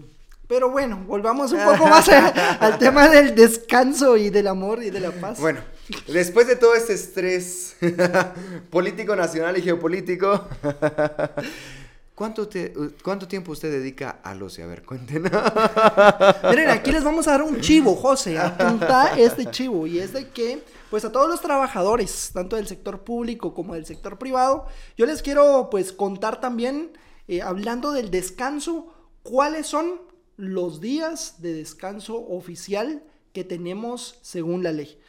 [0.48, 4.92] pero bueno, volvamos un poco más a- al tema del descanso y del amor y
[4.92, 5.40] de la paz.
[5.40, 5.60] Bueno,
[6.08, 7.76] después de todo este estrés
[8.70, 10.48] político nacional y geopolítico,
[12.16, 14.64] ¿cuánto, te- ¿cuánto tiempo usted dedica al ocio?
[14.64, 15.32] A ver, cuéntenos.
[16.50, 18.38] Miren, aquí les vamos a dar un chivo, José.
[18.38, 19.88] Apunta este chivo.
[19.88, 23.86] Y es de que, pues a todos los trabajadores, tanto del sector público como del
[23.86, 24.68] sector privado,
[24.98, 26.92] yo les quiero, pues, contar también,
[27.28, 28.94] eh, hablando del descanso,
[29.24, 30.02] cuáles son
[30.38, 35.00] los días de descanso oficial que tenemos según la ley.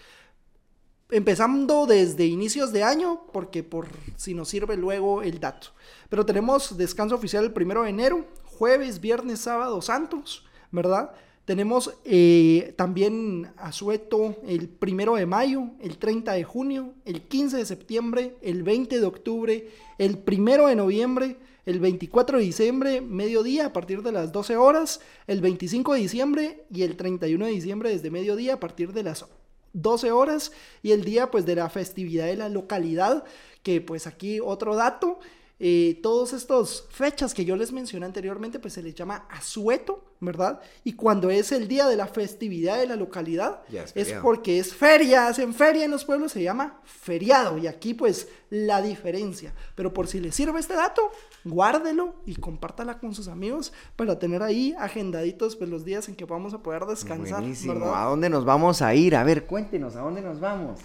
[1.10, 5.68] Empezando desde inicios de año, porque por si nos sirve luego el dato.
[6.08, 11.12] Pero tenemos descanso oficial el primero de enero, jueves, viernes, sábado, santos, ¿verdad?
[11.44, 17.66] Tenemos eh, también asueto el primero de mayo, el 30 de junio, el 15 de
[17.66, 21.36] septiembre, el 20 de octubre, el primero de noviembre,
[21.66, 26.64] el 24 de diciembre, mediodía a partir de las 12 horas, el 25 de diciembre
[26.70, 29.26] y el 31 de diciembre desde mediodía a partir de las
[29.74, 33.24] 12 horas y el día pues de la festividad de la localidad,
[33.62, 35.18] que pues aquí otro dato,
[35.60, 40.60] eh, todos estos fechas que yo les mencioné anteriormente pues se les llama asueto, ¿verdad?
[40.82, 43.62] Y cuando es el día de la festividad de la localidad
[43.94, 48.26] es porque es feria, hacen feria en los pueblos, se llama feriado y aquí pues
[48.50, 49.54] la diferencia.
[49.76, 51.12] Pero por si les sirve este dato,
[51.44, 56.24] guárdelo y compártala con sus amigos para tener ahí agendaditos pues los días en que
[56.24, 57.74] vamos a poder descansar, Buenísimo.
[57.74, 58.02] ¿verdad?
[58.02, 59.14] ¿A dónde nos vamos a ir?
[59.14, 60.80] A ver, cuéntenos, ¿a dónde nos vamos?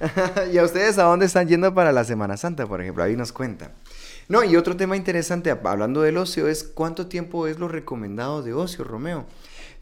[0.52, 3.02] y a ustedes, ¿a dónde están yendo para la Semana Santa, por ejemplo?
[3.02, 3.72] Ahí nos cuentan.
[4.28, 8.42] No, y otro tema interesante, hab- hablando del ocio, es cuánto tiempo es lo recomendado
[8.42, 9.26] de ocio, Romeo.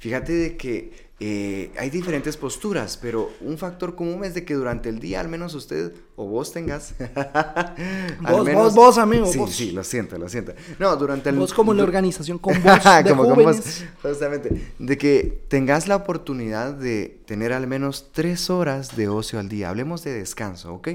[0.03, 4.89] Fíjate de que eh, hay diferentes posturas, pero un factor común es de que durante
[4.89, 6.95] el día, al menos usted o vos tengas.
[8.21, 9.51] Vos, vos, vos, amigo, Sí, vos.
[9.53, 10.55] sí, lo siento, lo siento.
[10.81, 11.37] No, durante el.
[11.37, 13.85] Vos como la organización con vos de Como con vos, jóvenes.
[14.03, 14.73] justamente.
[14.81, 19.69] De que tengas la oportunidad de tener al menos tres horas de ocio al día.
[19.71, 20.89] Hablemos de descanso, ¿ok?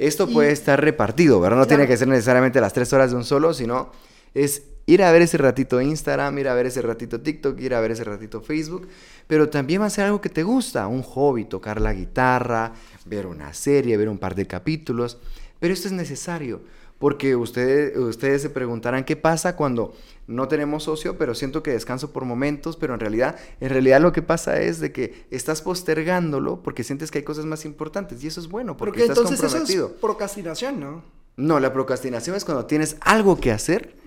[0.00, 1.58] Esto Y- puede estar repartido, ¿verdad?
[1.58, 3.92] No tiene que ser necesariamente las tres horas de un solo, sino
[4.34, 7.80] es ir a ver ese ratito Instagram, ir a ver ese ratito TikTok, ir a
[7.80, 8.88] ver ese ratito Facebook,
[9.28, 12.72] pero también va a ser algo que te gusta, un hobby, tocar la guitarra,
[13.04, 15.18] ver una serie, ver un par de capítulos,
[15.60, 16.62] pero esto es necesario,
[16.98, 19.94] porque ustedes, ustedes se preguntarán qué pasa cuando
[20.26, 24.12] no tenemos ocio, pero siento que descanso por momentos, pero en realidad, en realidad lo
[24.12, 28.26] que pasa es de que estás postergándolo porque sientes que hay cosas más importantes y
[28.26, 31.04] eso es bueno, porque Porque estás entonces eso es procrastinación, ¿no?
[31.36, 33.99] No, la procrastinación es cuando tienes algo que hacer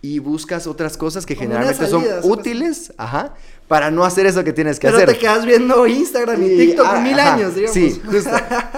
[0.00, 3.34] y buscas otras cosas que Como generalmente salida, son útiles, ajá,
[3.66, 5.10] para no hacer eso que tienes que Pero hacer.
[5.10, 7.74] te quedas viendo Instagram y, Y- TikTok ah, mil ajá, años, digamos.
[7.74, 8.30] Sí, justo.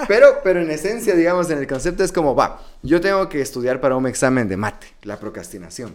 [0.09, 3.81] Pero, pero en esencia, digamos, en el concepto es como, va, yo tengo que estudiar
[3.81, 5.93] para un examen de mate, la procrastinación.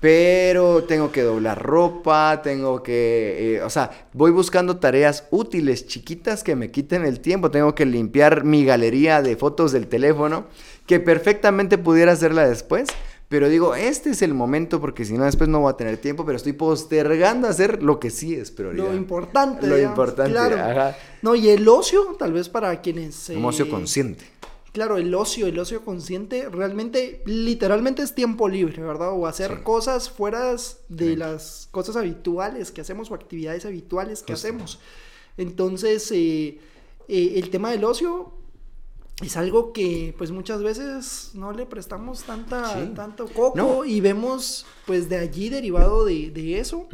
[0.00, 6.44] Pero tengo que doblar ropa, tengo que, eh, o sea, voy buscando tareas útiles, chiquitas,
[6.44, 7.50] que me quiten el tiempo.
[7.50, 10.46] Tengo que limpiar mi galería de fotos del teléfono,
[10.86, 12.88] que perfectamente pudiera hacerla después.
[13.28, 16.24] Pero digo, este es el momento porque si no después no voy a tener tiempo,
[16.24, 18.84] pero estoy postergando hacer lo que sí es prioridad.
[18.88, 19.66] Lo importante.
[19.66, 20.56] Lo digamos, importante, claro.
[20.56, 20.96] ajá.
[21.22, 23.28] No, y el ocio, tal vez para quienes...
[23.30, 24.24] Un ocio eh, consciente.
[24.72, 29.10] Claro, el ocio, el ocio consciente, realmente, literalmente es tiempo libre, ¿verdad?
[29.12, 29.62] O hacer Sí.
[29.64, 30.52] cosas fuera
[30.88, 31.16] de Sí.
[31.16, 34.46] las cosas habituales que hacemos o actividades habituales que Justo.
[34.46, 34.78] hacemos.
[35.36, 36.58] Entonces, eh,
[37.08, 38.32] eh, el tema del ocio
[39.22, 42.92] es algo que pues muchas veces no le prestamos tanta, Sí.
[42.94, 43.84] tanto coco No.
[43.84, 46.86] y vemos pues de allí derivado de, de eso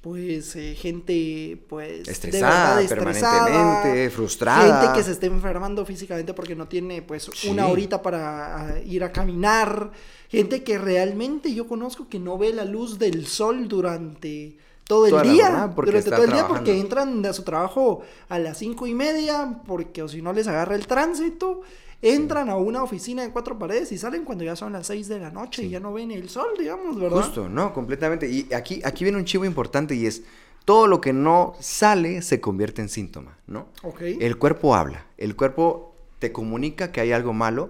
[0.00, 4.80] pues eh, gente pues Estresada, de verdad permanentemente, frustrada.
[4.82, 7.48] gente que se esté enfermando físicamente porque no tiene pues Sí.
[7.48, 9.92] una horita para ah, ir a caminar,
[10.28, 15.30] gente que realmente yo conozco que no ve la luz del sol durante todo el
[15.30, 18.94] día, jornada, durante todo el día porque entran a su trabajo a las cinco y
[18.94, 21.62] media porque o si no les agarra el tránsito.
[22.04, 25.20] Entran a una oficina de cuatro paredes y salen cuando ya son las seis de
[25.20, 27.22] la noche y ya no ven el sol, digamos, ¿verdad?
[27.22, 28.28] Justo, no, completamente.
[28.28, 30.24] Y aquí, aquí viene un chivo importante y es,
[30.64, 33.68] todo lo que no sale se convierte en síntoma, ¿no?
[33.84, 34.00] Ok.
[34.00, 37.68] El cuerpo habla, el cuerpo te comunica que hay algo malo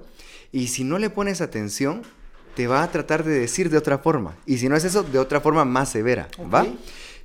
[0.50, 2.02] y si no le pones atención,
[2.54, 4.36] te va a tratar de decir de otra forma.
[4.46, 6.66] Y si no es eso, de otra forma más severa, ¿va?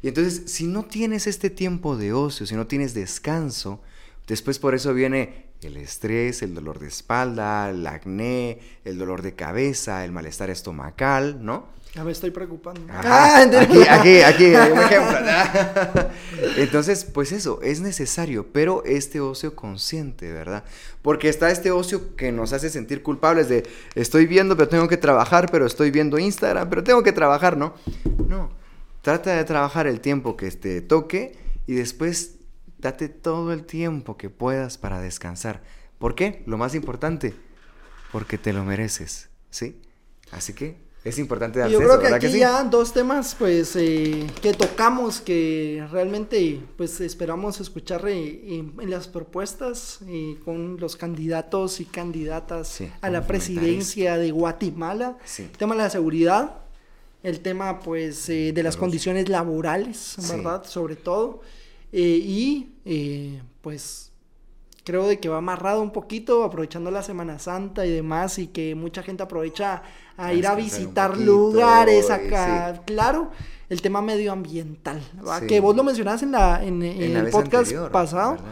[0.02, 3.82] Y entonces, si no tienes este tiempo de ocio, si no tienes descanso,
[4.28, 9.34] después por eso viene el estrés, el dolor de espalda, el acné, el dolor de
[9.34, 11.68] cabeza, el malestar estomacal, ¿no?
[11.98, 12.82] Ya me estoy preocupando.
[12.94, 15.18] Ajá, Ah, aquí, aquí, aquí, un ejemplo.
[16.58, 20.64] Entonces, pues eso, es necesario, pero este ocio consciente, ¿verdad?
[21.02, 24.98] Porque está este ocio que nos hace sentir culpables de, estoy viendo, pero tengo que
[24.98, 27.74] trabajar, pero estoy viendo Instagram, pero tengo que trabajar, ¿no?
[28.28, 28.52] No,
[29.02, 32.36] trata de trabajar el tiempo que te toque y después
[32.78, 35.64] date todo el tiempo que puedas para descansar.
[35.98, 36.44] ¿Por qué?
[36.46, 37.34] Lo más importante,
[38.12, 39.82] porque te lo mereces, ¿sí?
[40.30, 42.40] Así que es importante darse yo eso, creo que ¿verdad aquí sí?
[42.40, 48.90] ya dos temas pues eh, que tocamos que realmente pues esperamos escuchar eh, en, en
[48.90, 55.18] las propuestas eh, con los candidatos y candidatas Sí, a la presidencia de Guatemala.
[55.24, 55.44] Sí.
[55.44, 56.58] El tema de la seguridad,
[57.24, 60.16] el tema pues de las condiciones laborales.
[60.30, 60.64] ¿verdad?
[60.66, 61.42] Sobre todo.
[61.92, 62.68] Y
[63.62, 64.12] pues
[64.88, 68.74] creo de que va amarrado un poquito, aprovechando la Semana Santa y demás, y que
[68.74, 69.84] mucha gente aprovecha
[70.16, 72.82] a ir a visitar poquito, lugares acá.
[72.86, 73.30] Claro,
[73.68, 75.02] el tema medioambiental,
[75.46, 78.32] que vos lo mencionabas en, la, en, en En la el podcast anterior, pasado.
[78.36, 78.46] ¿verdad?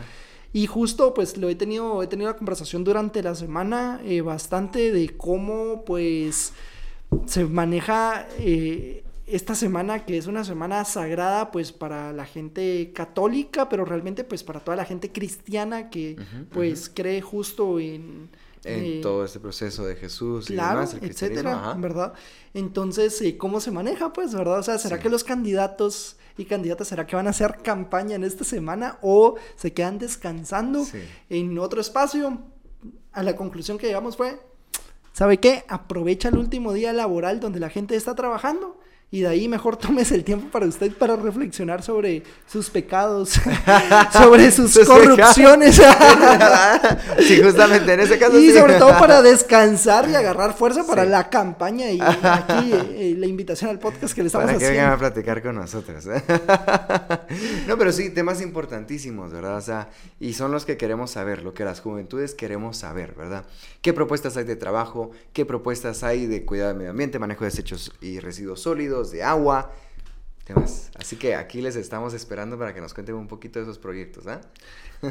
[0.52, 4.92] Y justo pues lo he tenido, he tenido la conversación durante la semana eh, bastante
[4.92, 6.52] de cómo pues
[7.28, 13.70] se maneja eh, esta semana que es una semana sagrada pues para la gente católica,
[13.70, 16.16] pero realmente pues para toda la gente cristiana que
[16.52, 18.30] pues cree justo en...
[18.68, 21.80] En eh, todo este proceso de Jesús y Claro, demás, el cristianismo, etcétera, ajá.
[21.80, 22.14] ¿verdad?
[22.56, 24.58] Entonces, eh, ¿cómo se maneja, pues, verdad?
[24.58, 25.04] O sea, ¿será Sí.
[25.04, 29.36] que los candidatos y candidatas, ¿será que van a hacer campaña en esta semana o
[29.56, 30.98] se quedan descansando Sí.
[31.30, 32.40] en otro espacio?
[33.12, 34.40] A la conclusión que llegamos fue,
[35.14, 35.64] ¿sabe qué?
[35.68, 38.80] Aprovecha el último día laboral donde la gente está trabajando
[39.16, 43.40] y de ahí mejor tomes el tiempo para usted para reflexionar sobre sus pecados,
[44.12, 45.76] sobre sus, Sus corrupciones.
[47.20, 48.58] sí, justamente en ese caso Y sí.
[48.58, 51.10] sobre todo para descansar y agarrar fuerza para Sí.
[51.12, 54.86] la campaña y aquí eh, la invitación al podcast que le estamos Para que vengan
[54.90, 55.14] a haciendo.
[55.14, 56.06] platicar con nosotros.
[57.68, 59.58] no, pero sí, temas importantísimos, ¿verdad?
[59.58, 63.46] O sea, y son los que queremos saber, lo que las juventudes queremos saber, ¿verdad?
[63.82, 65.12] ¿Qué propuestas hay de trabajo?
[65.34, 69.24] ¿Qué propuestas hay de cuidado del medio ambiente, manejo de desechos y residuos sólidos, de
[69.24, 69.72] agua?
[70.44, 70.92] Temas.
[70.96, 74.28] Así que aquí les estamos esperando para que nos cuenten un poquito de esos proyectos,
[74.28, 74.42] ¿ah?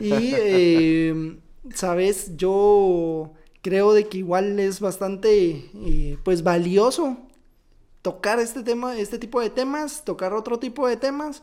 [0.01, 1.39] Y, eh,
[1.75, 7.19] sabes, yo creo de que igual es bastante, eh, pues, valioso
[8.05, 11.43] tocar este tema, este tipo de temas, tocar otro tipo de temas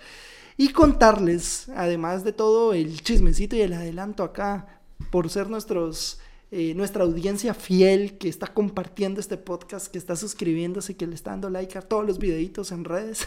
[0.58, 6.20] y contarles, además de todo, el chismecito y el adelanto acá, por ser nuestros,
[6.54, 11.32] eh, nuestra audiencia fiel que está compartiendo este podcast, que está suscribiéndose, que le está
[11.32, 13.26] dando like a todos los videitos en redes,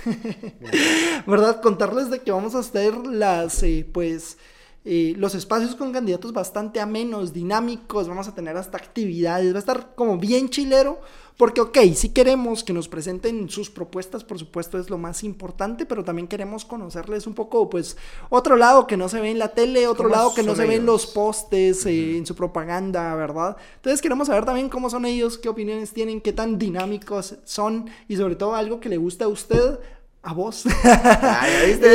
[1.26, 1.62] ¿verdad?
[1.62, 4.36] Contarles de que vamos a hacer las, eh, pues,
[4.84, 9.60] eh, los espacios con candidatos bastante amenos, dinámicos, vamos a tener hasta actividades, va a
[9.60, 11.00] estar como bien chilero,
[11.36, 15.84] porque ok, si queremos que nos presenten sus propuestas, por supuesto es lo más importante,
[15.84, 17.96] pero también queremos conocerles un poco, pues,
[18.30, 20.66] otro lado que no se ve en la tele, otro ¿Cómo lado que no se
[20.66, 23.56] ve en los postes, eh, en su propaganda, ¿verdad?
[23.76, 28.16] Entonces queremos saber también cómo son ellos, qué opiniones tienen, qué tan dinámicos son y
[28.16, 29.80] sobre todo algo que le gusta a usted.
[30.26, 30.64] A vos.
[30.84, 31.86] ¡Ay, ya viste!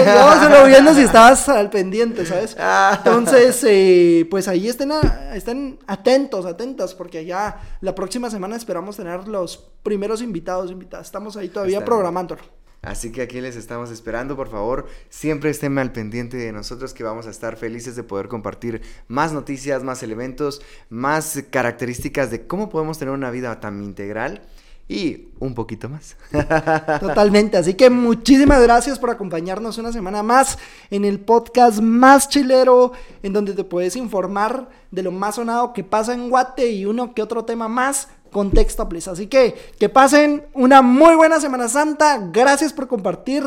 [0.00, 2.56] Eh, Vamos a lo viendo si estabas al pendiente, ¿sabes?
[2.58, 2.94] Ah.
[2.98, 8.96] Entonces, eh, pues ahí estén, a- estén atentos, atentas, porque ya la próxima semana esperamos
[8.96, 11.06] tener los primeros invitados, invitadas.
[11.06, 11.86] Estamos ahí todavía Está bien.
[11.86, 12.42] programándolo.
[12.82, 17.04] Así que aquí les estamos esperando, por favor, siempre estén al pendiente de nosotros que
[17.04, 22.70] vamos a estar felices de poder compartir más noticias, más elementos, más características de cómo
[22.70, 24.40] podemos tener una vida tan integral
[24.90, 26.16] y un poquito más.
[27.00, 30.58] Totalmente, así que muchísimas gracias por acompañarnos una semana más
[30.90, 32.90] en el podcast más chilero,
[33.22, 37.14] en donde te puedes informar de lo más sonado que pasa en Guate y uno
[37.14, 39.06] que otro tema más con texto Textaples.
[39.06, 43.44] Así que que pasen una muy buena Semana Santa, gracias por compartir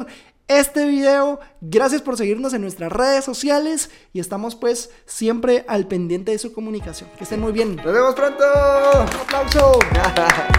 [0.48, 1.42] este video.
[1.60, 6.54] Gracias por seguirnos en nuestras redes sociales y estamos pues siempre al pendiente de su
[6.54, 7.10] comunicación.
[7.18, 7.76] Que estén muy bien.
[7.76, 8.44] Nos vemos pronto.
[8.46, 9.80] Un aplauso.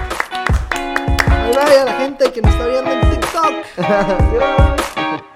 [1.54, 3.54] Bye a la gente que nos está viendo en TikTok.
[3.78, 5.33] Adiós.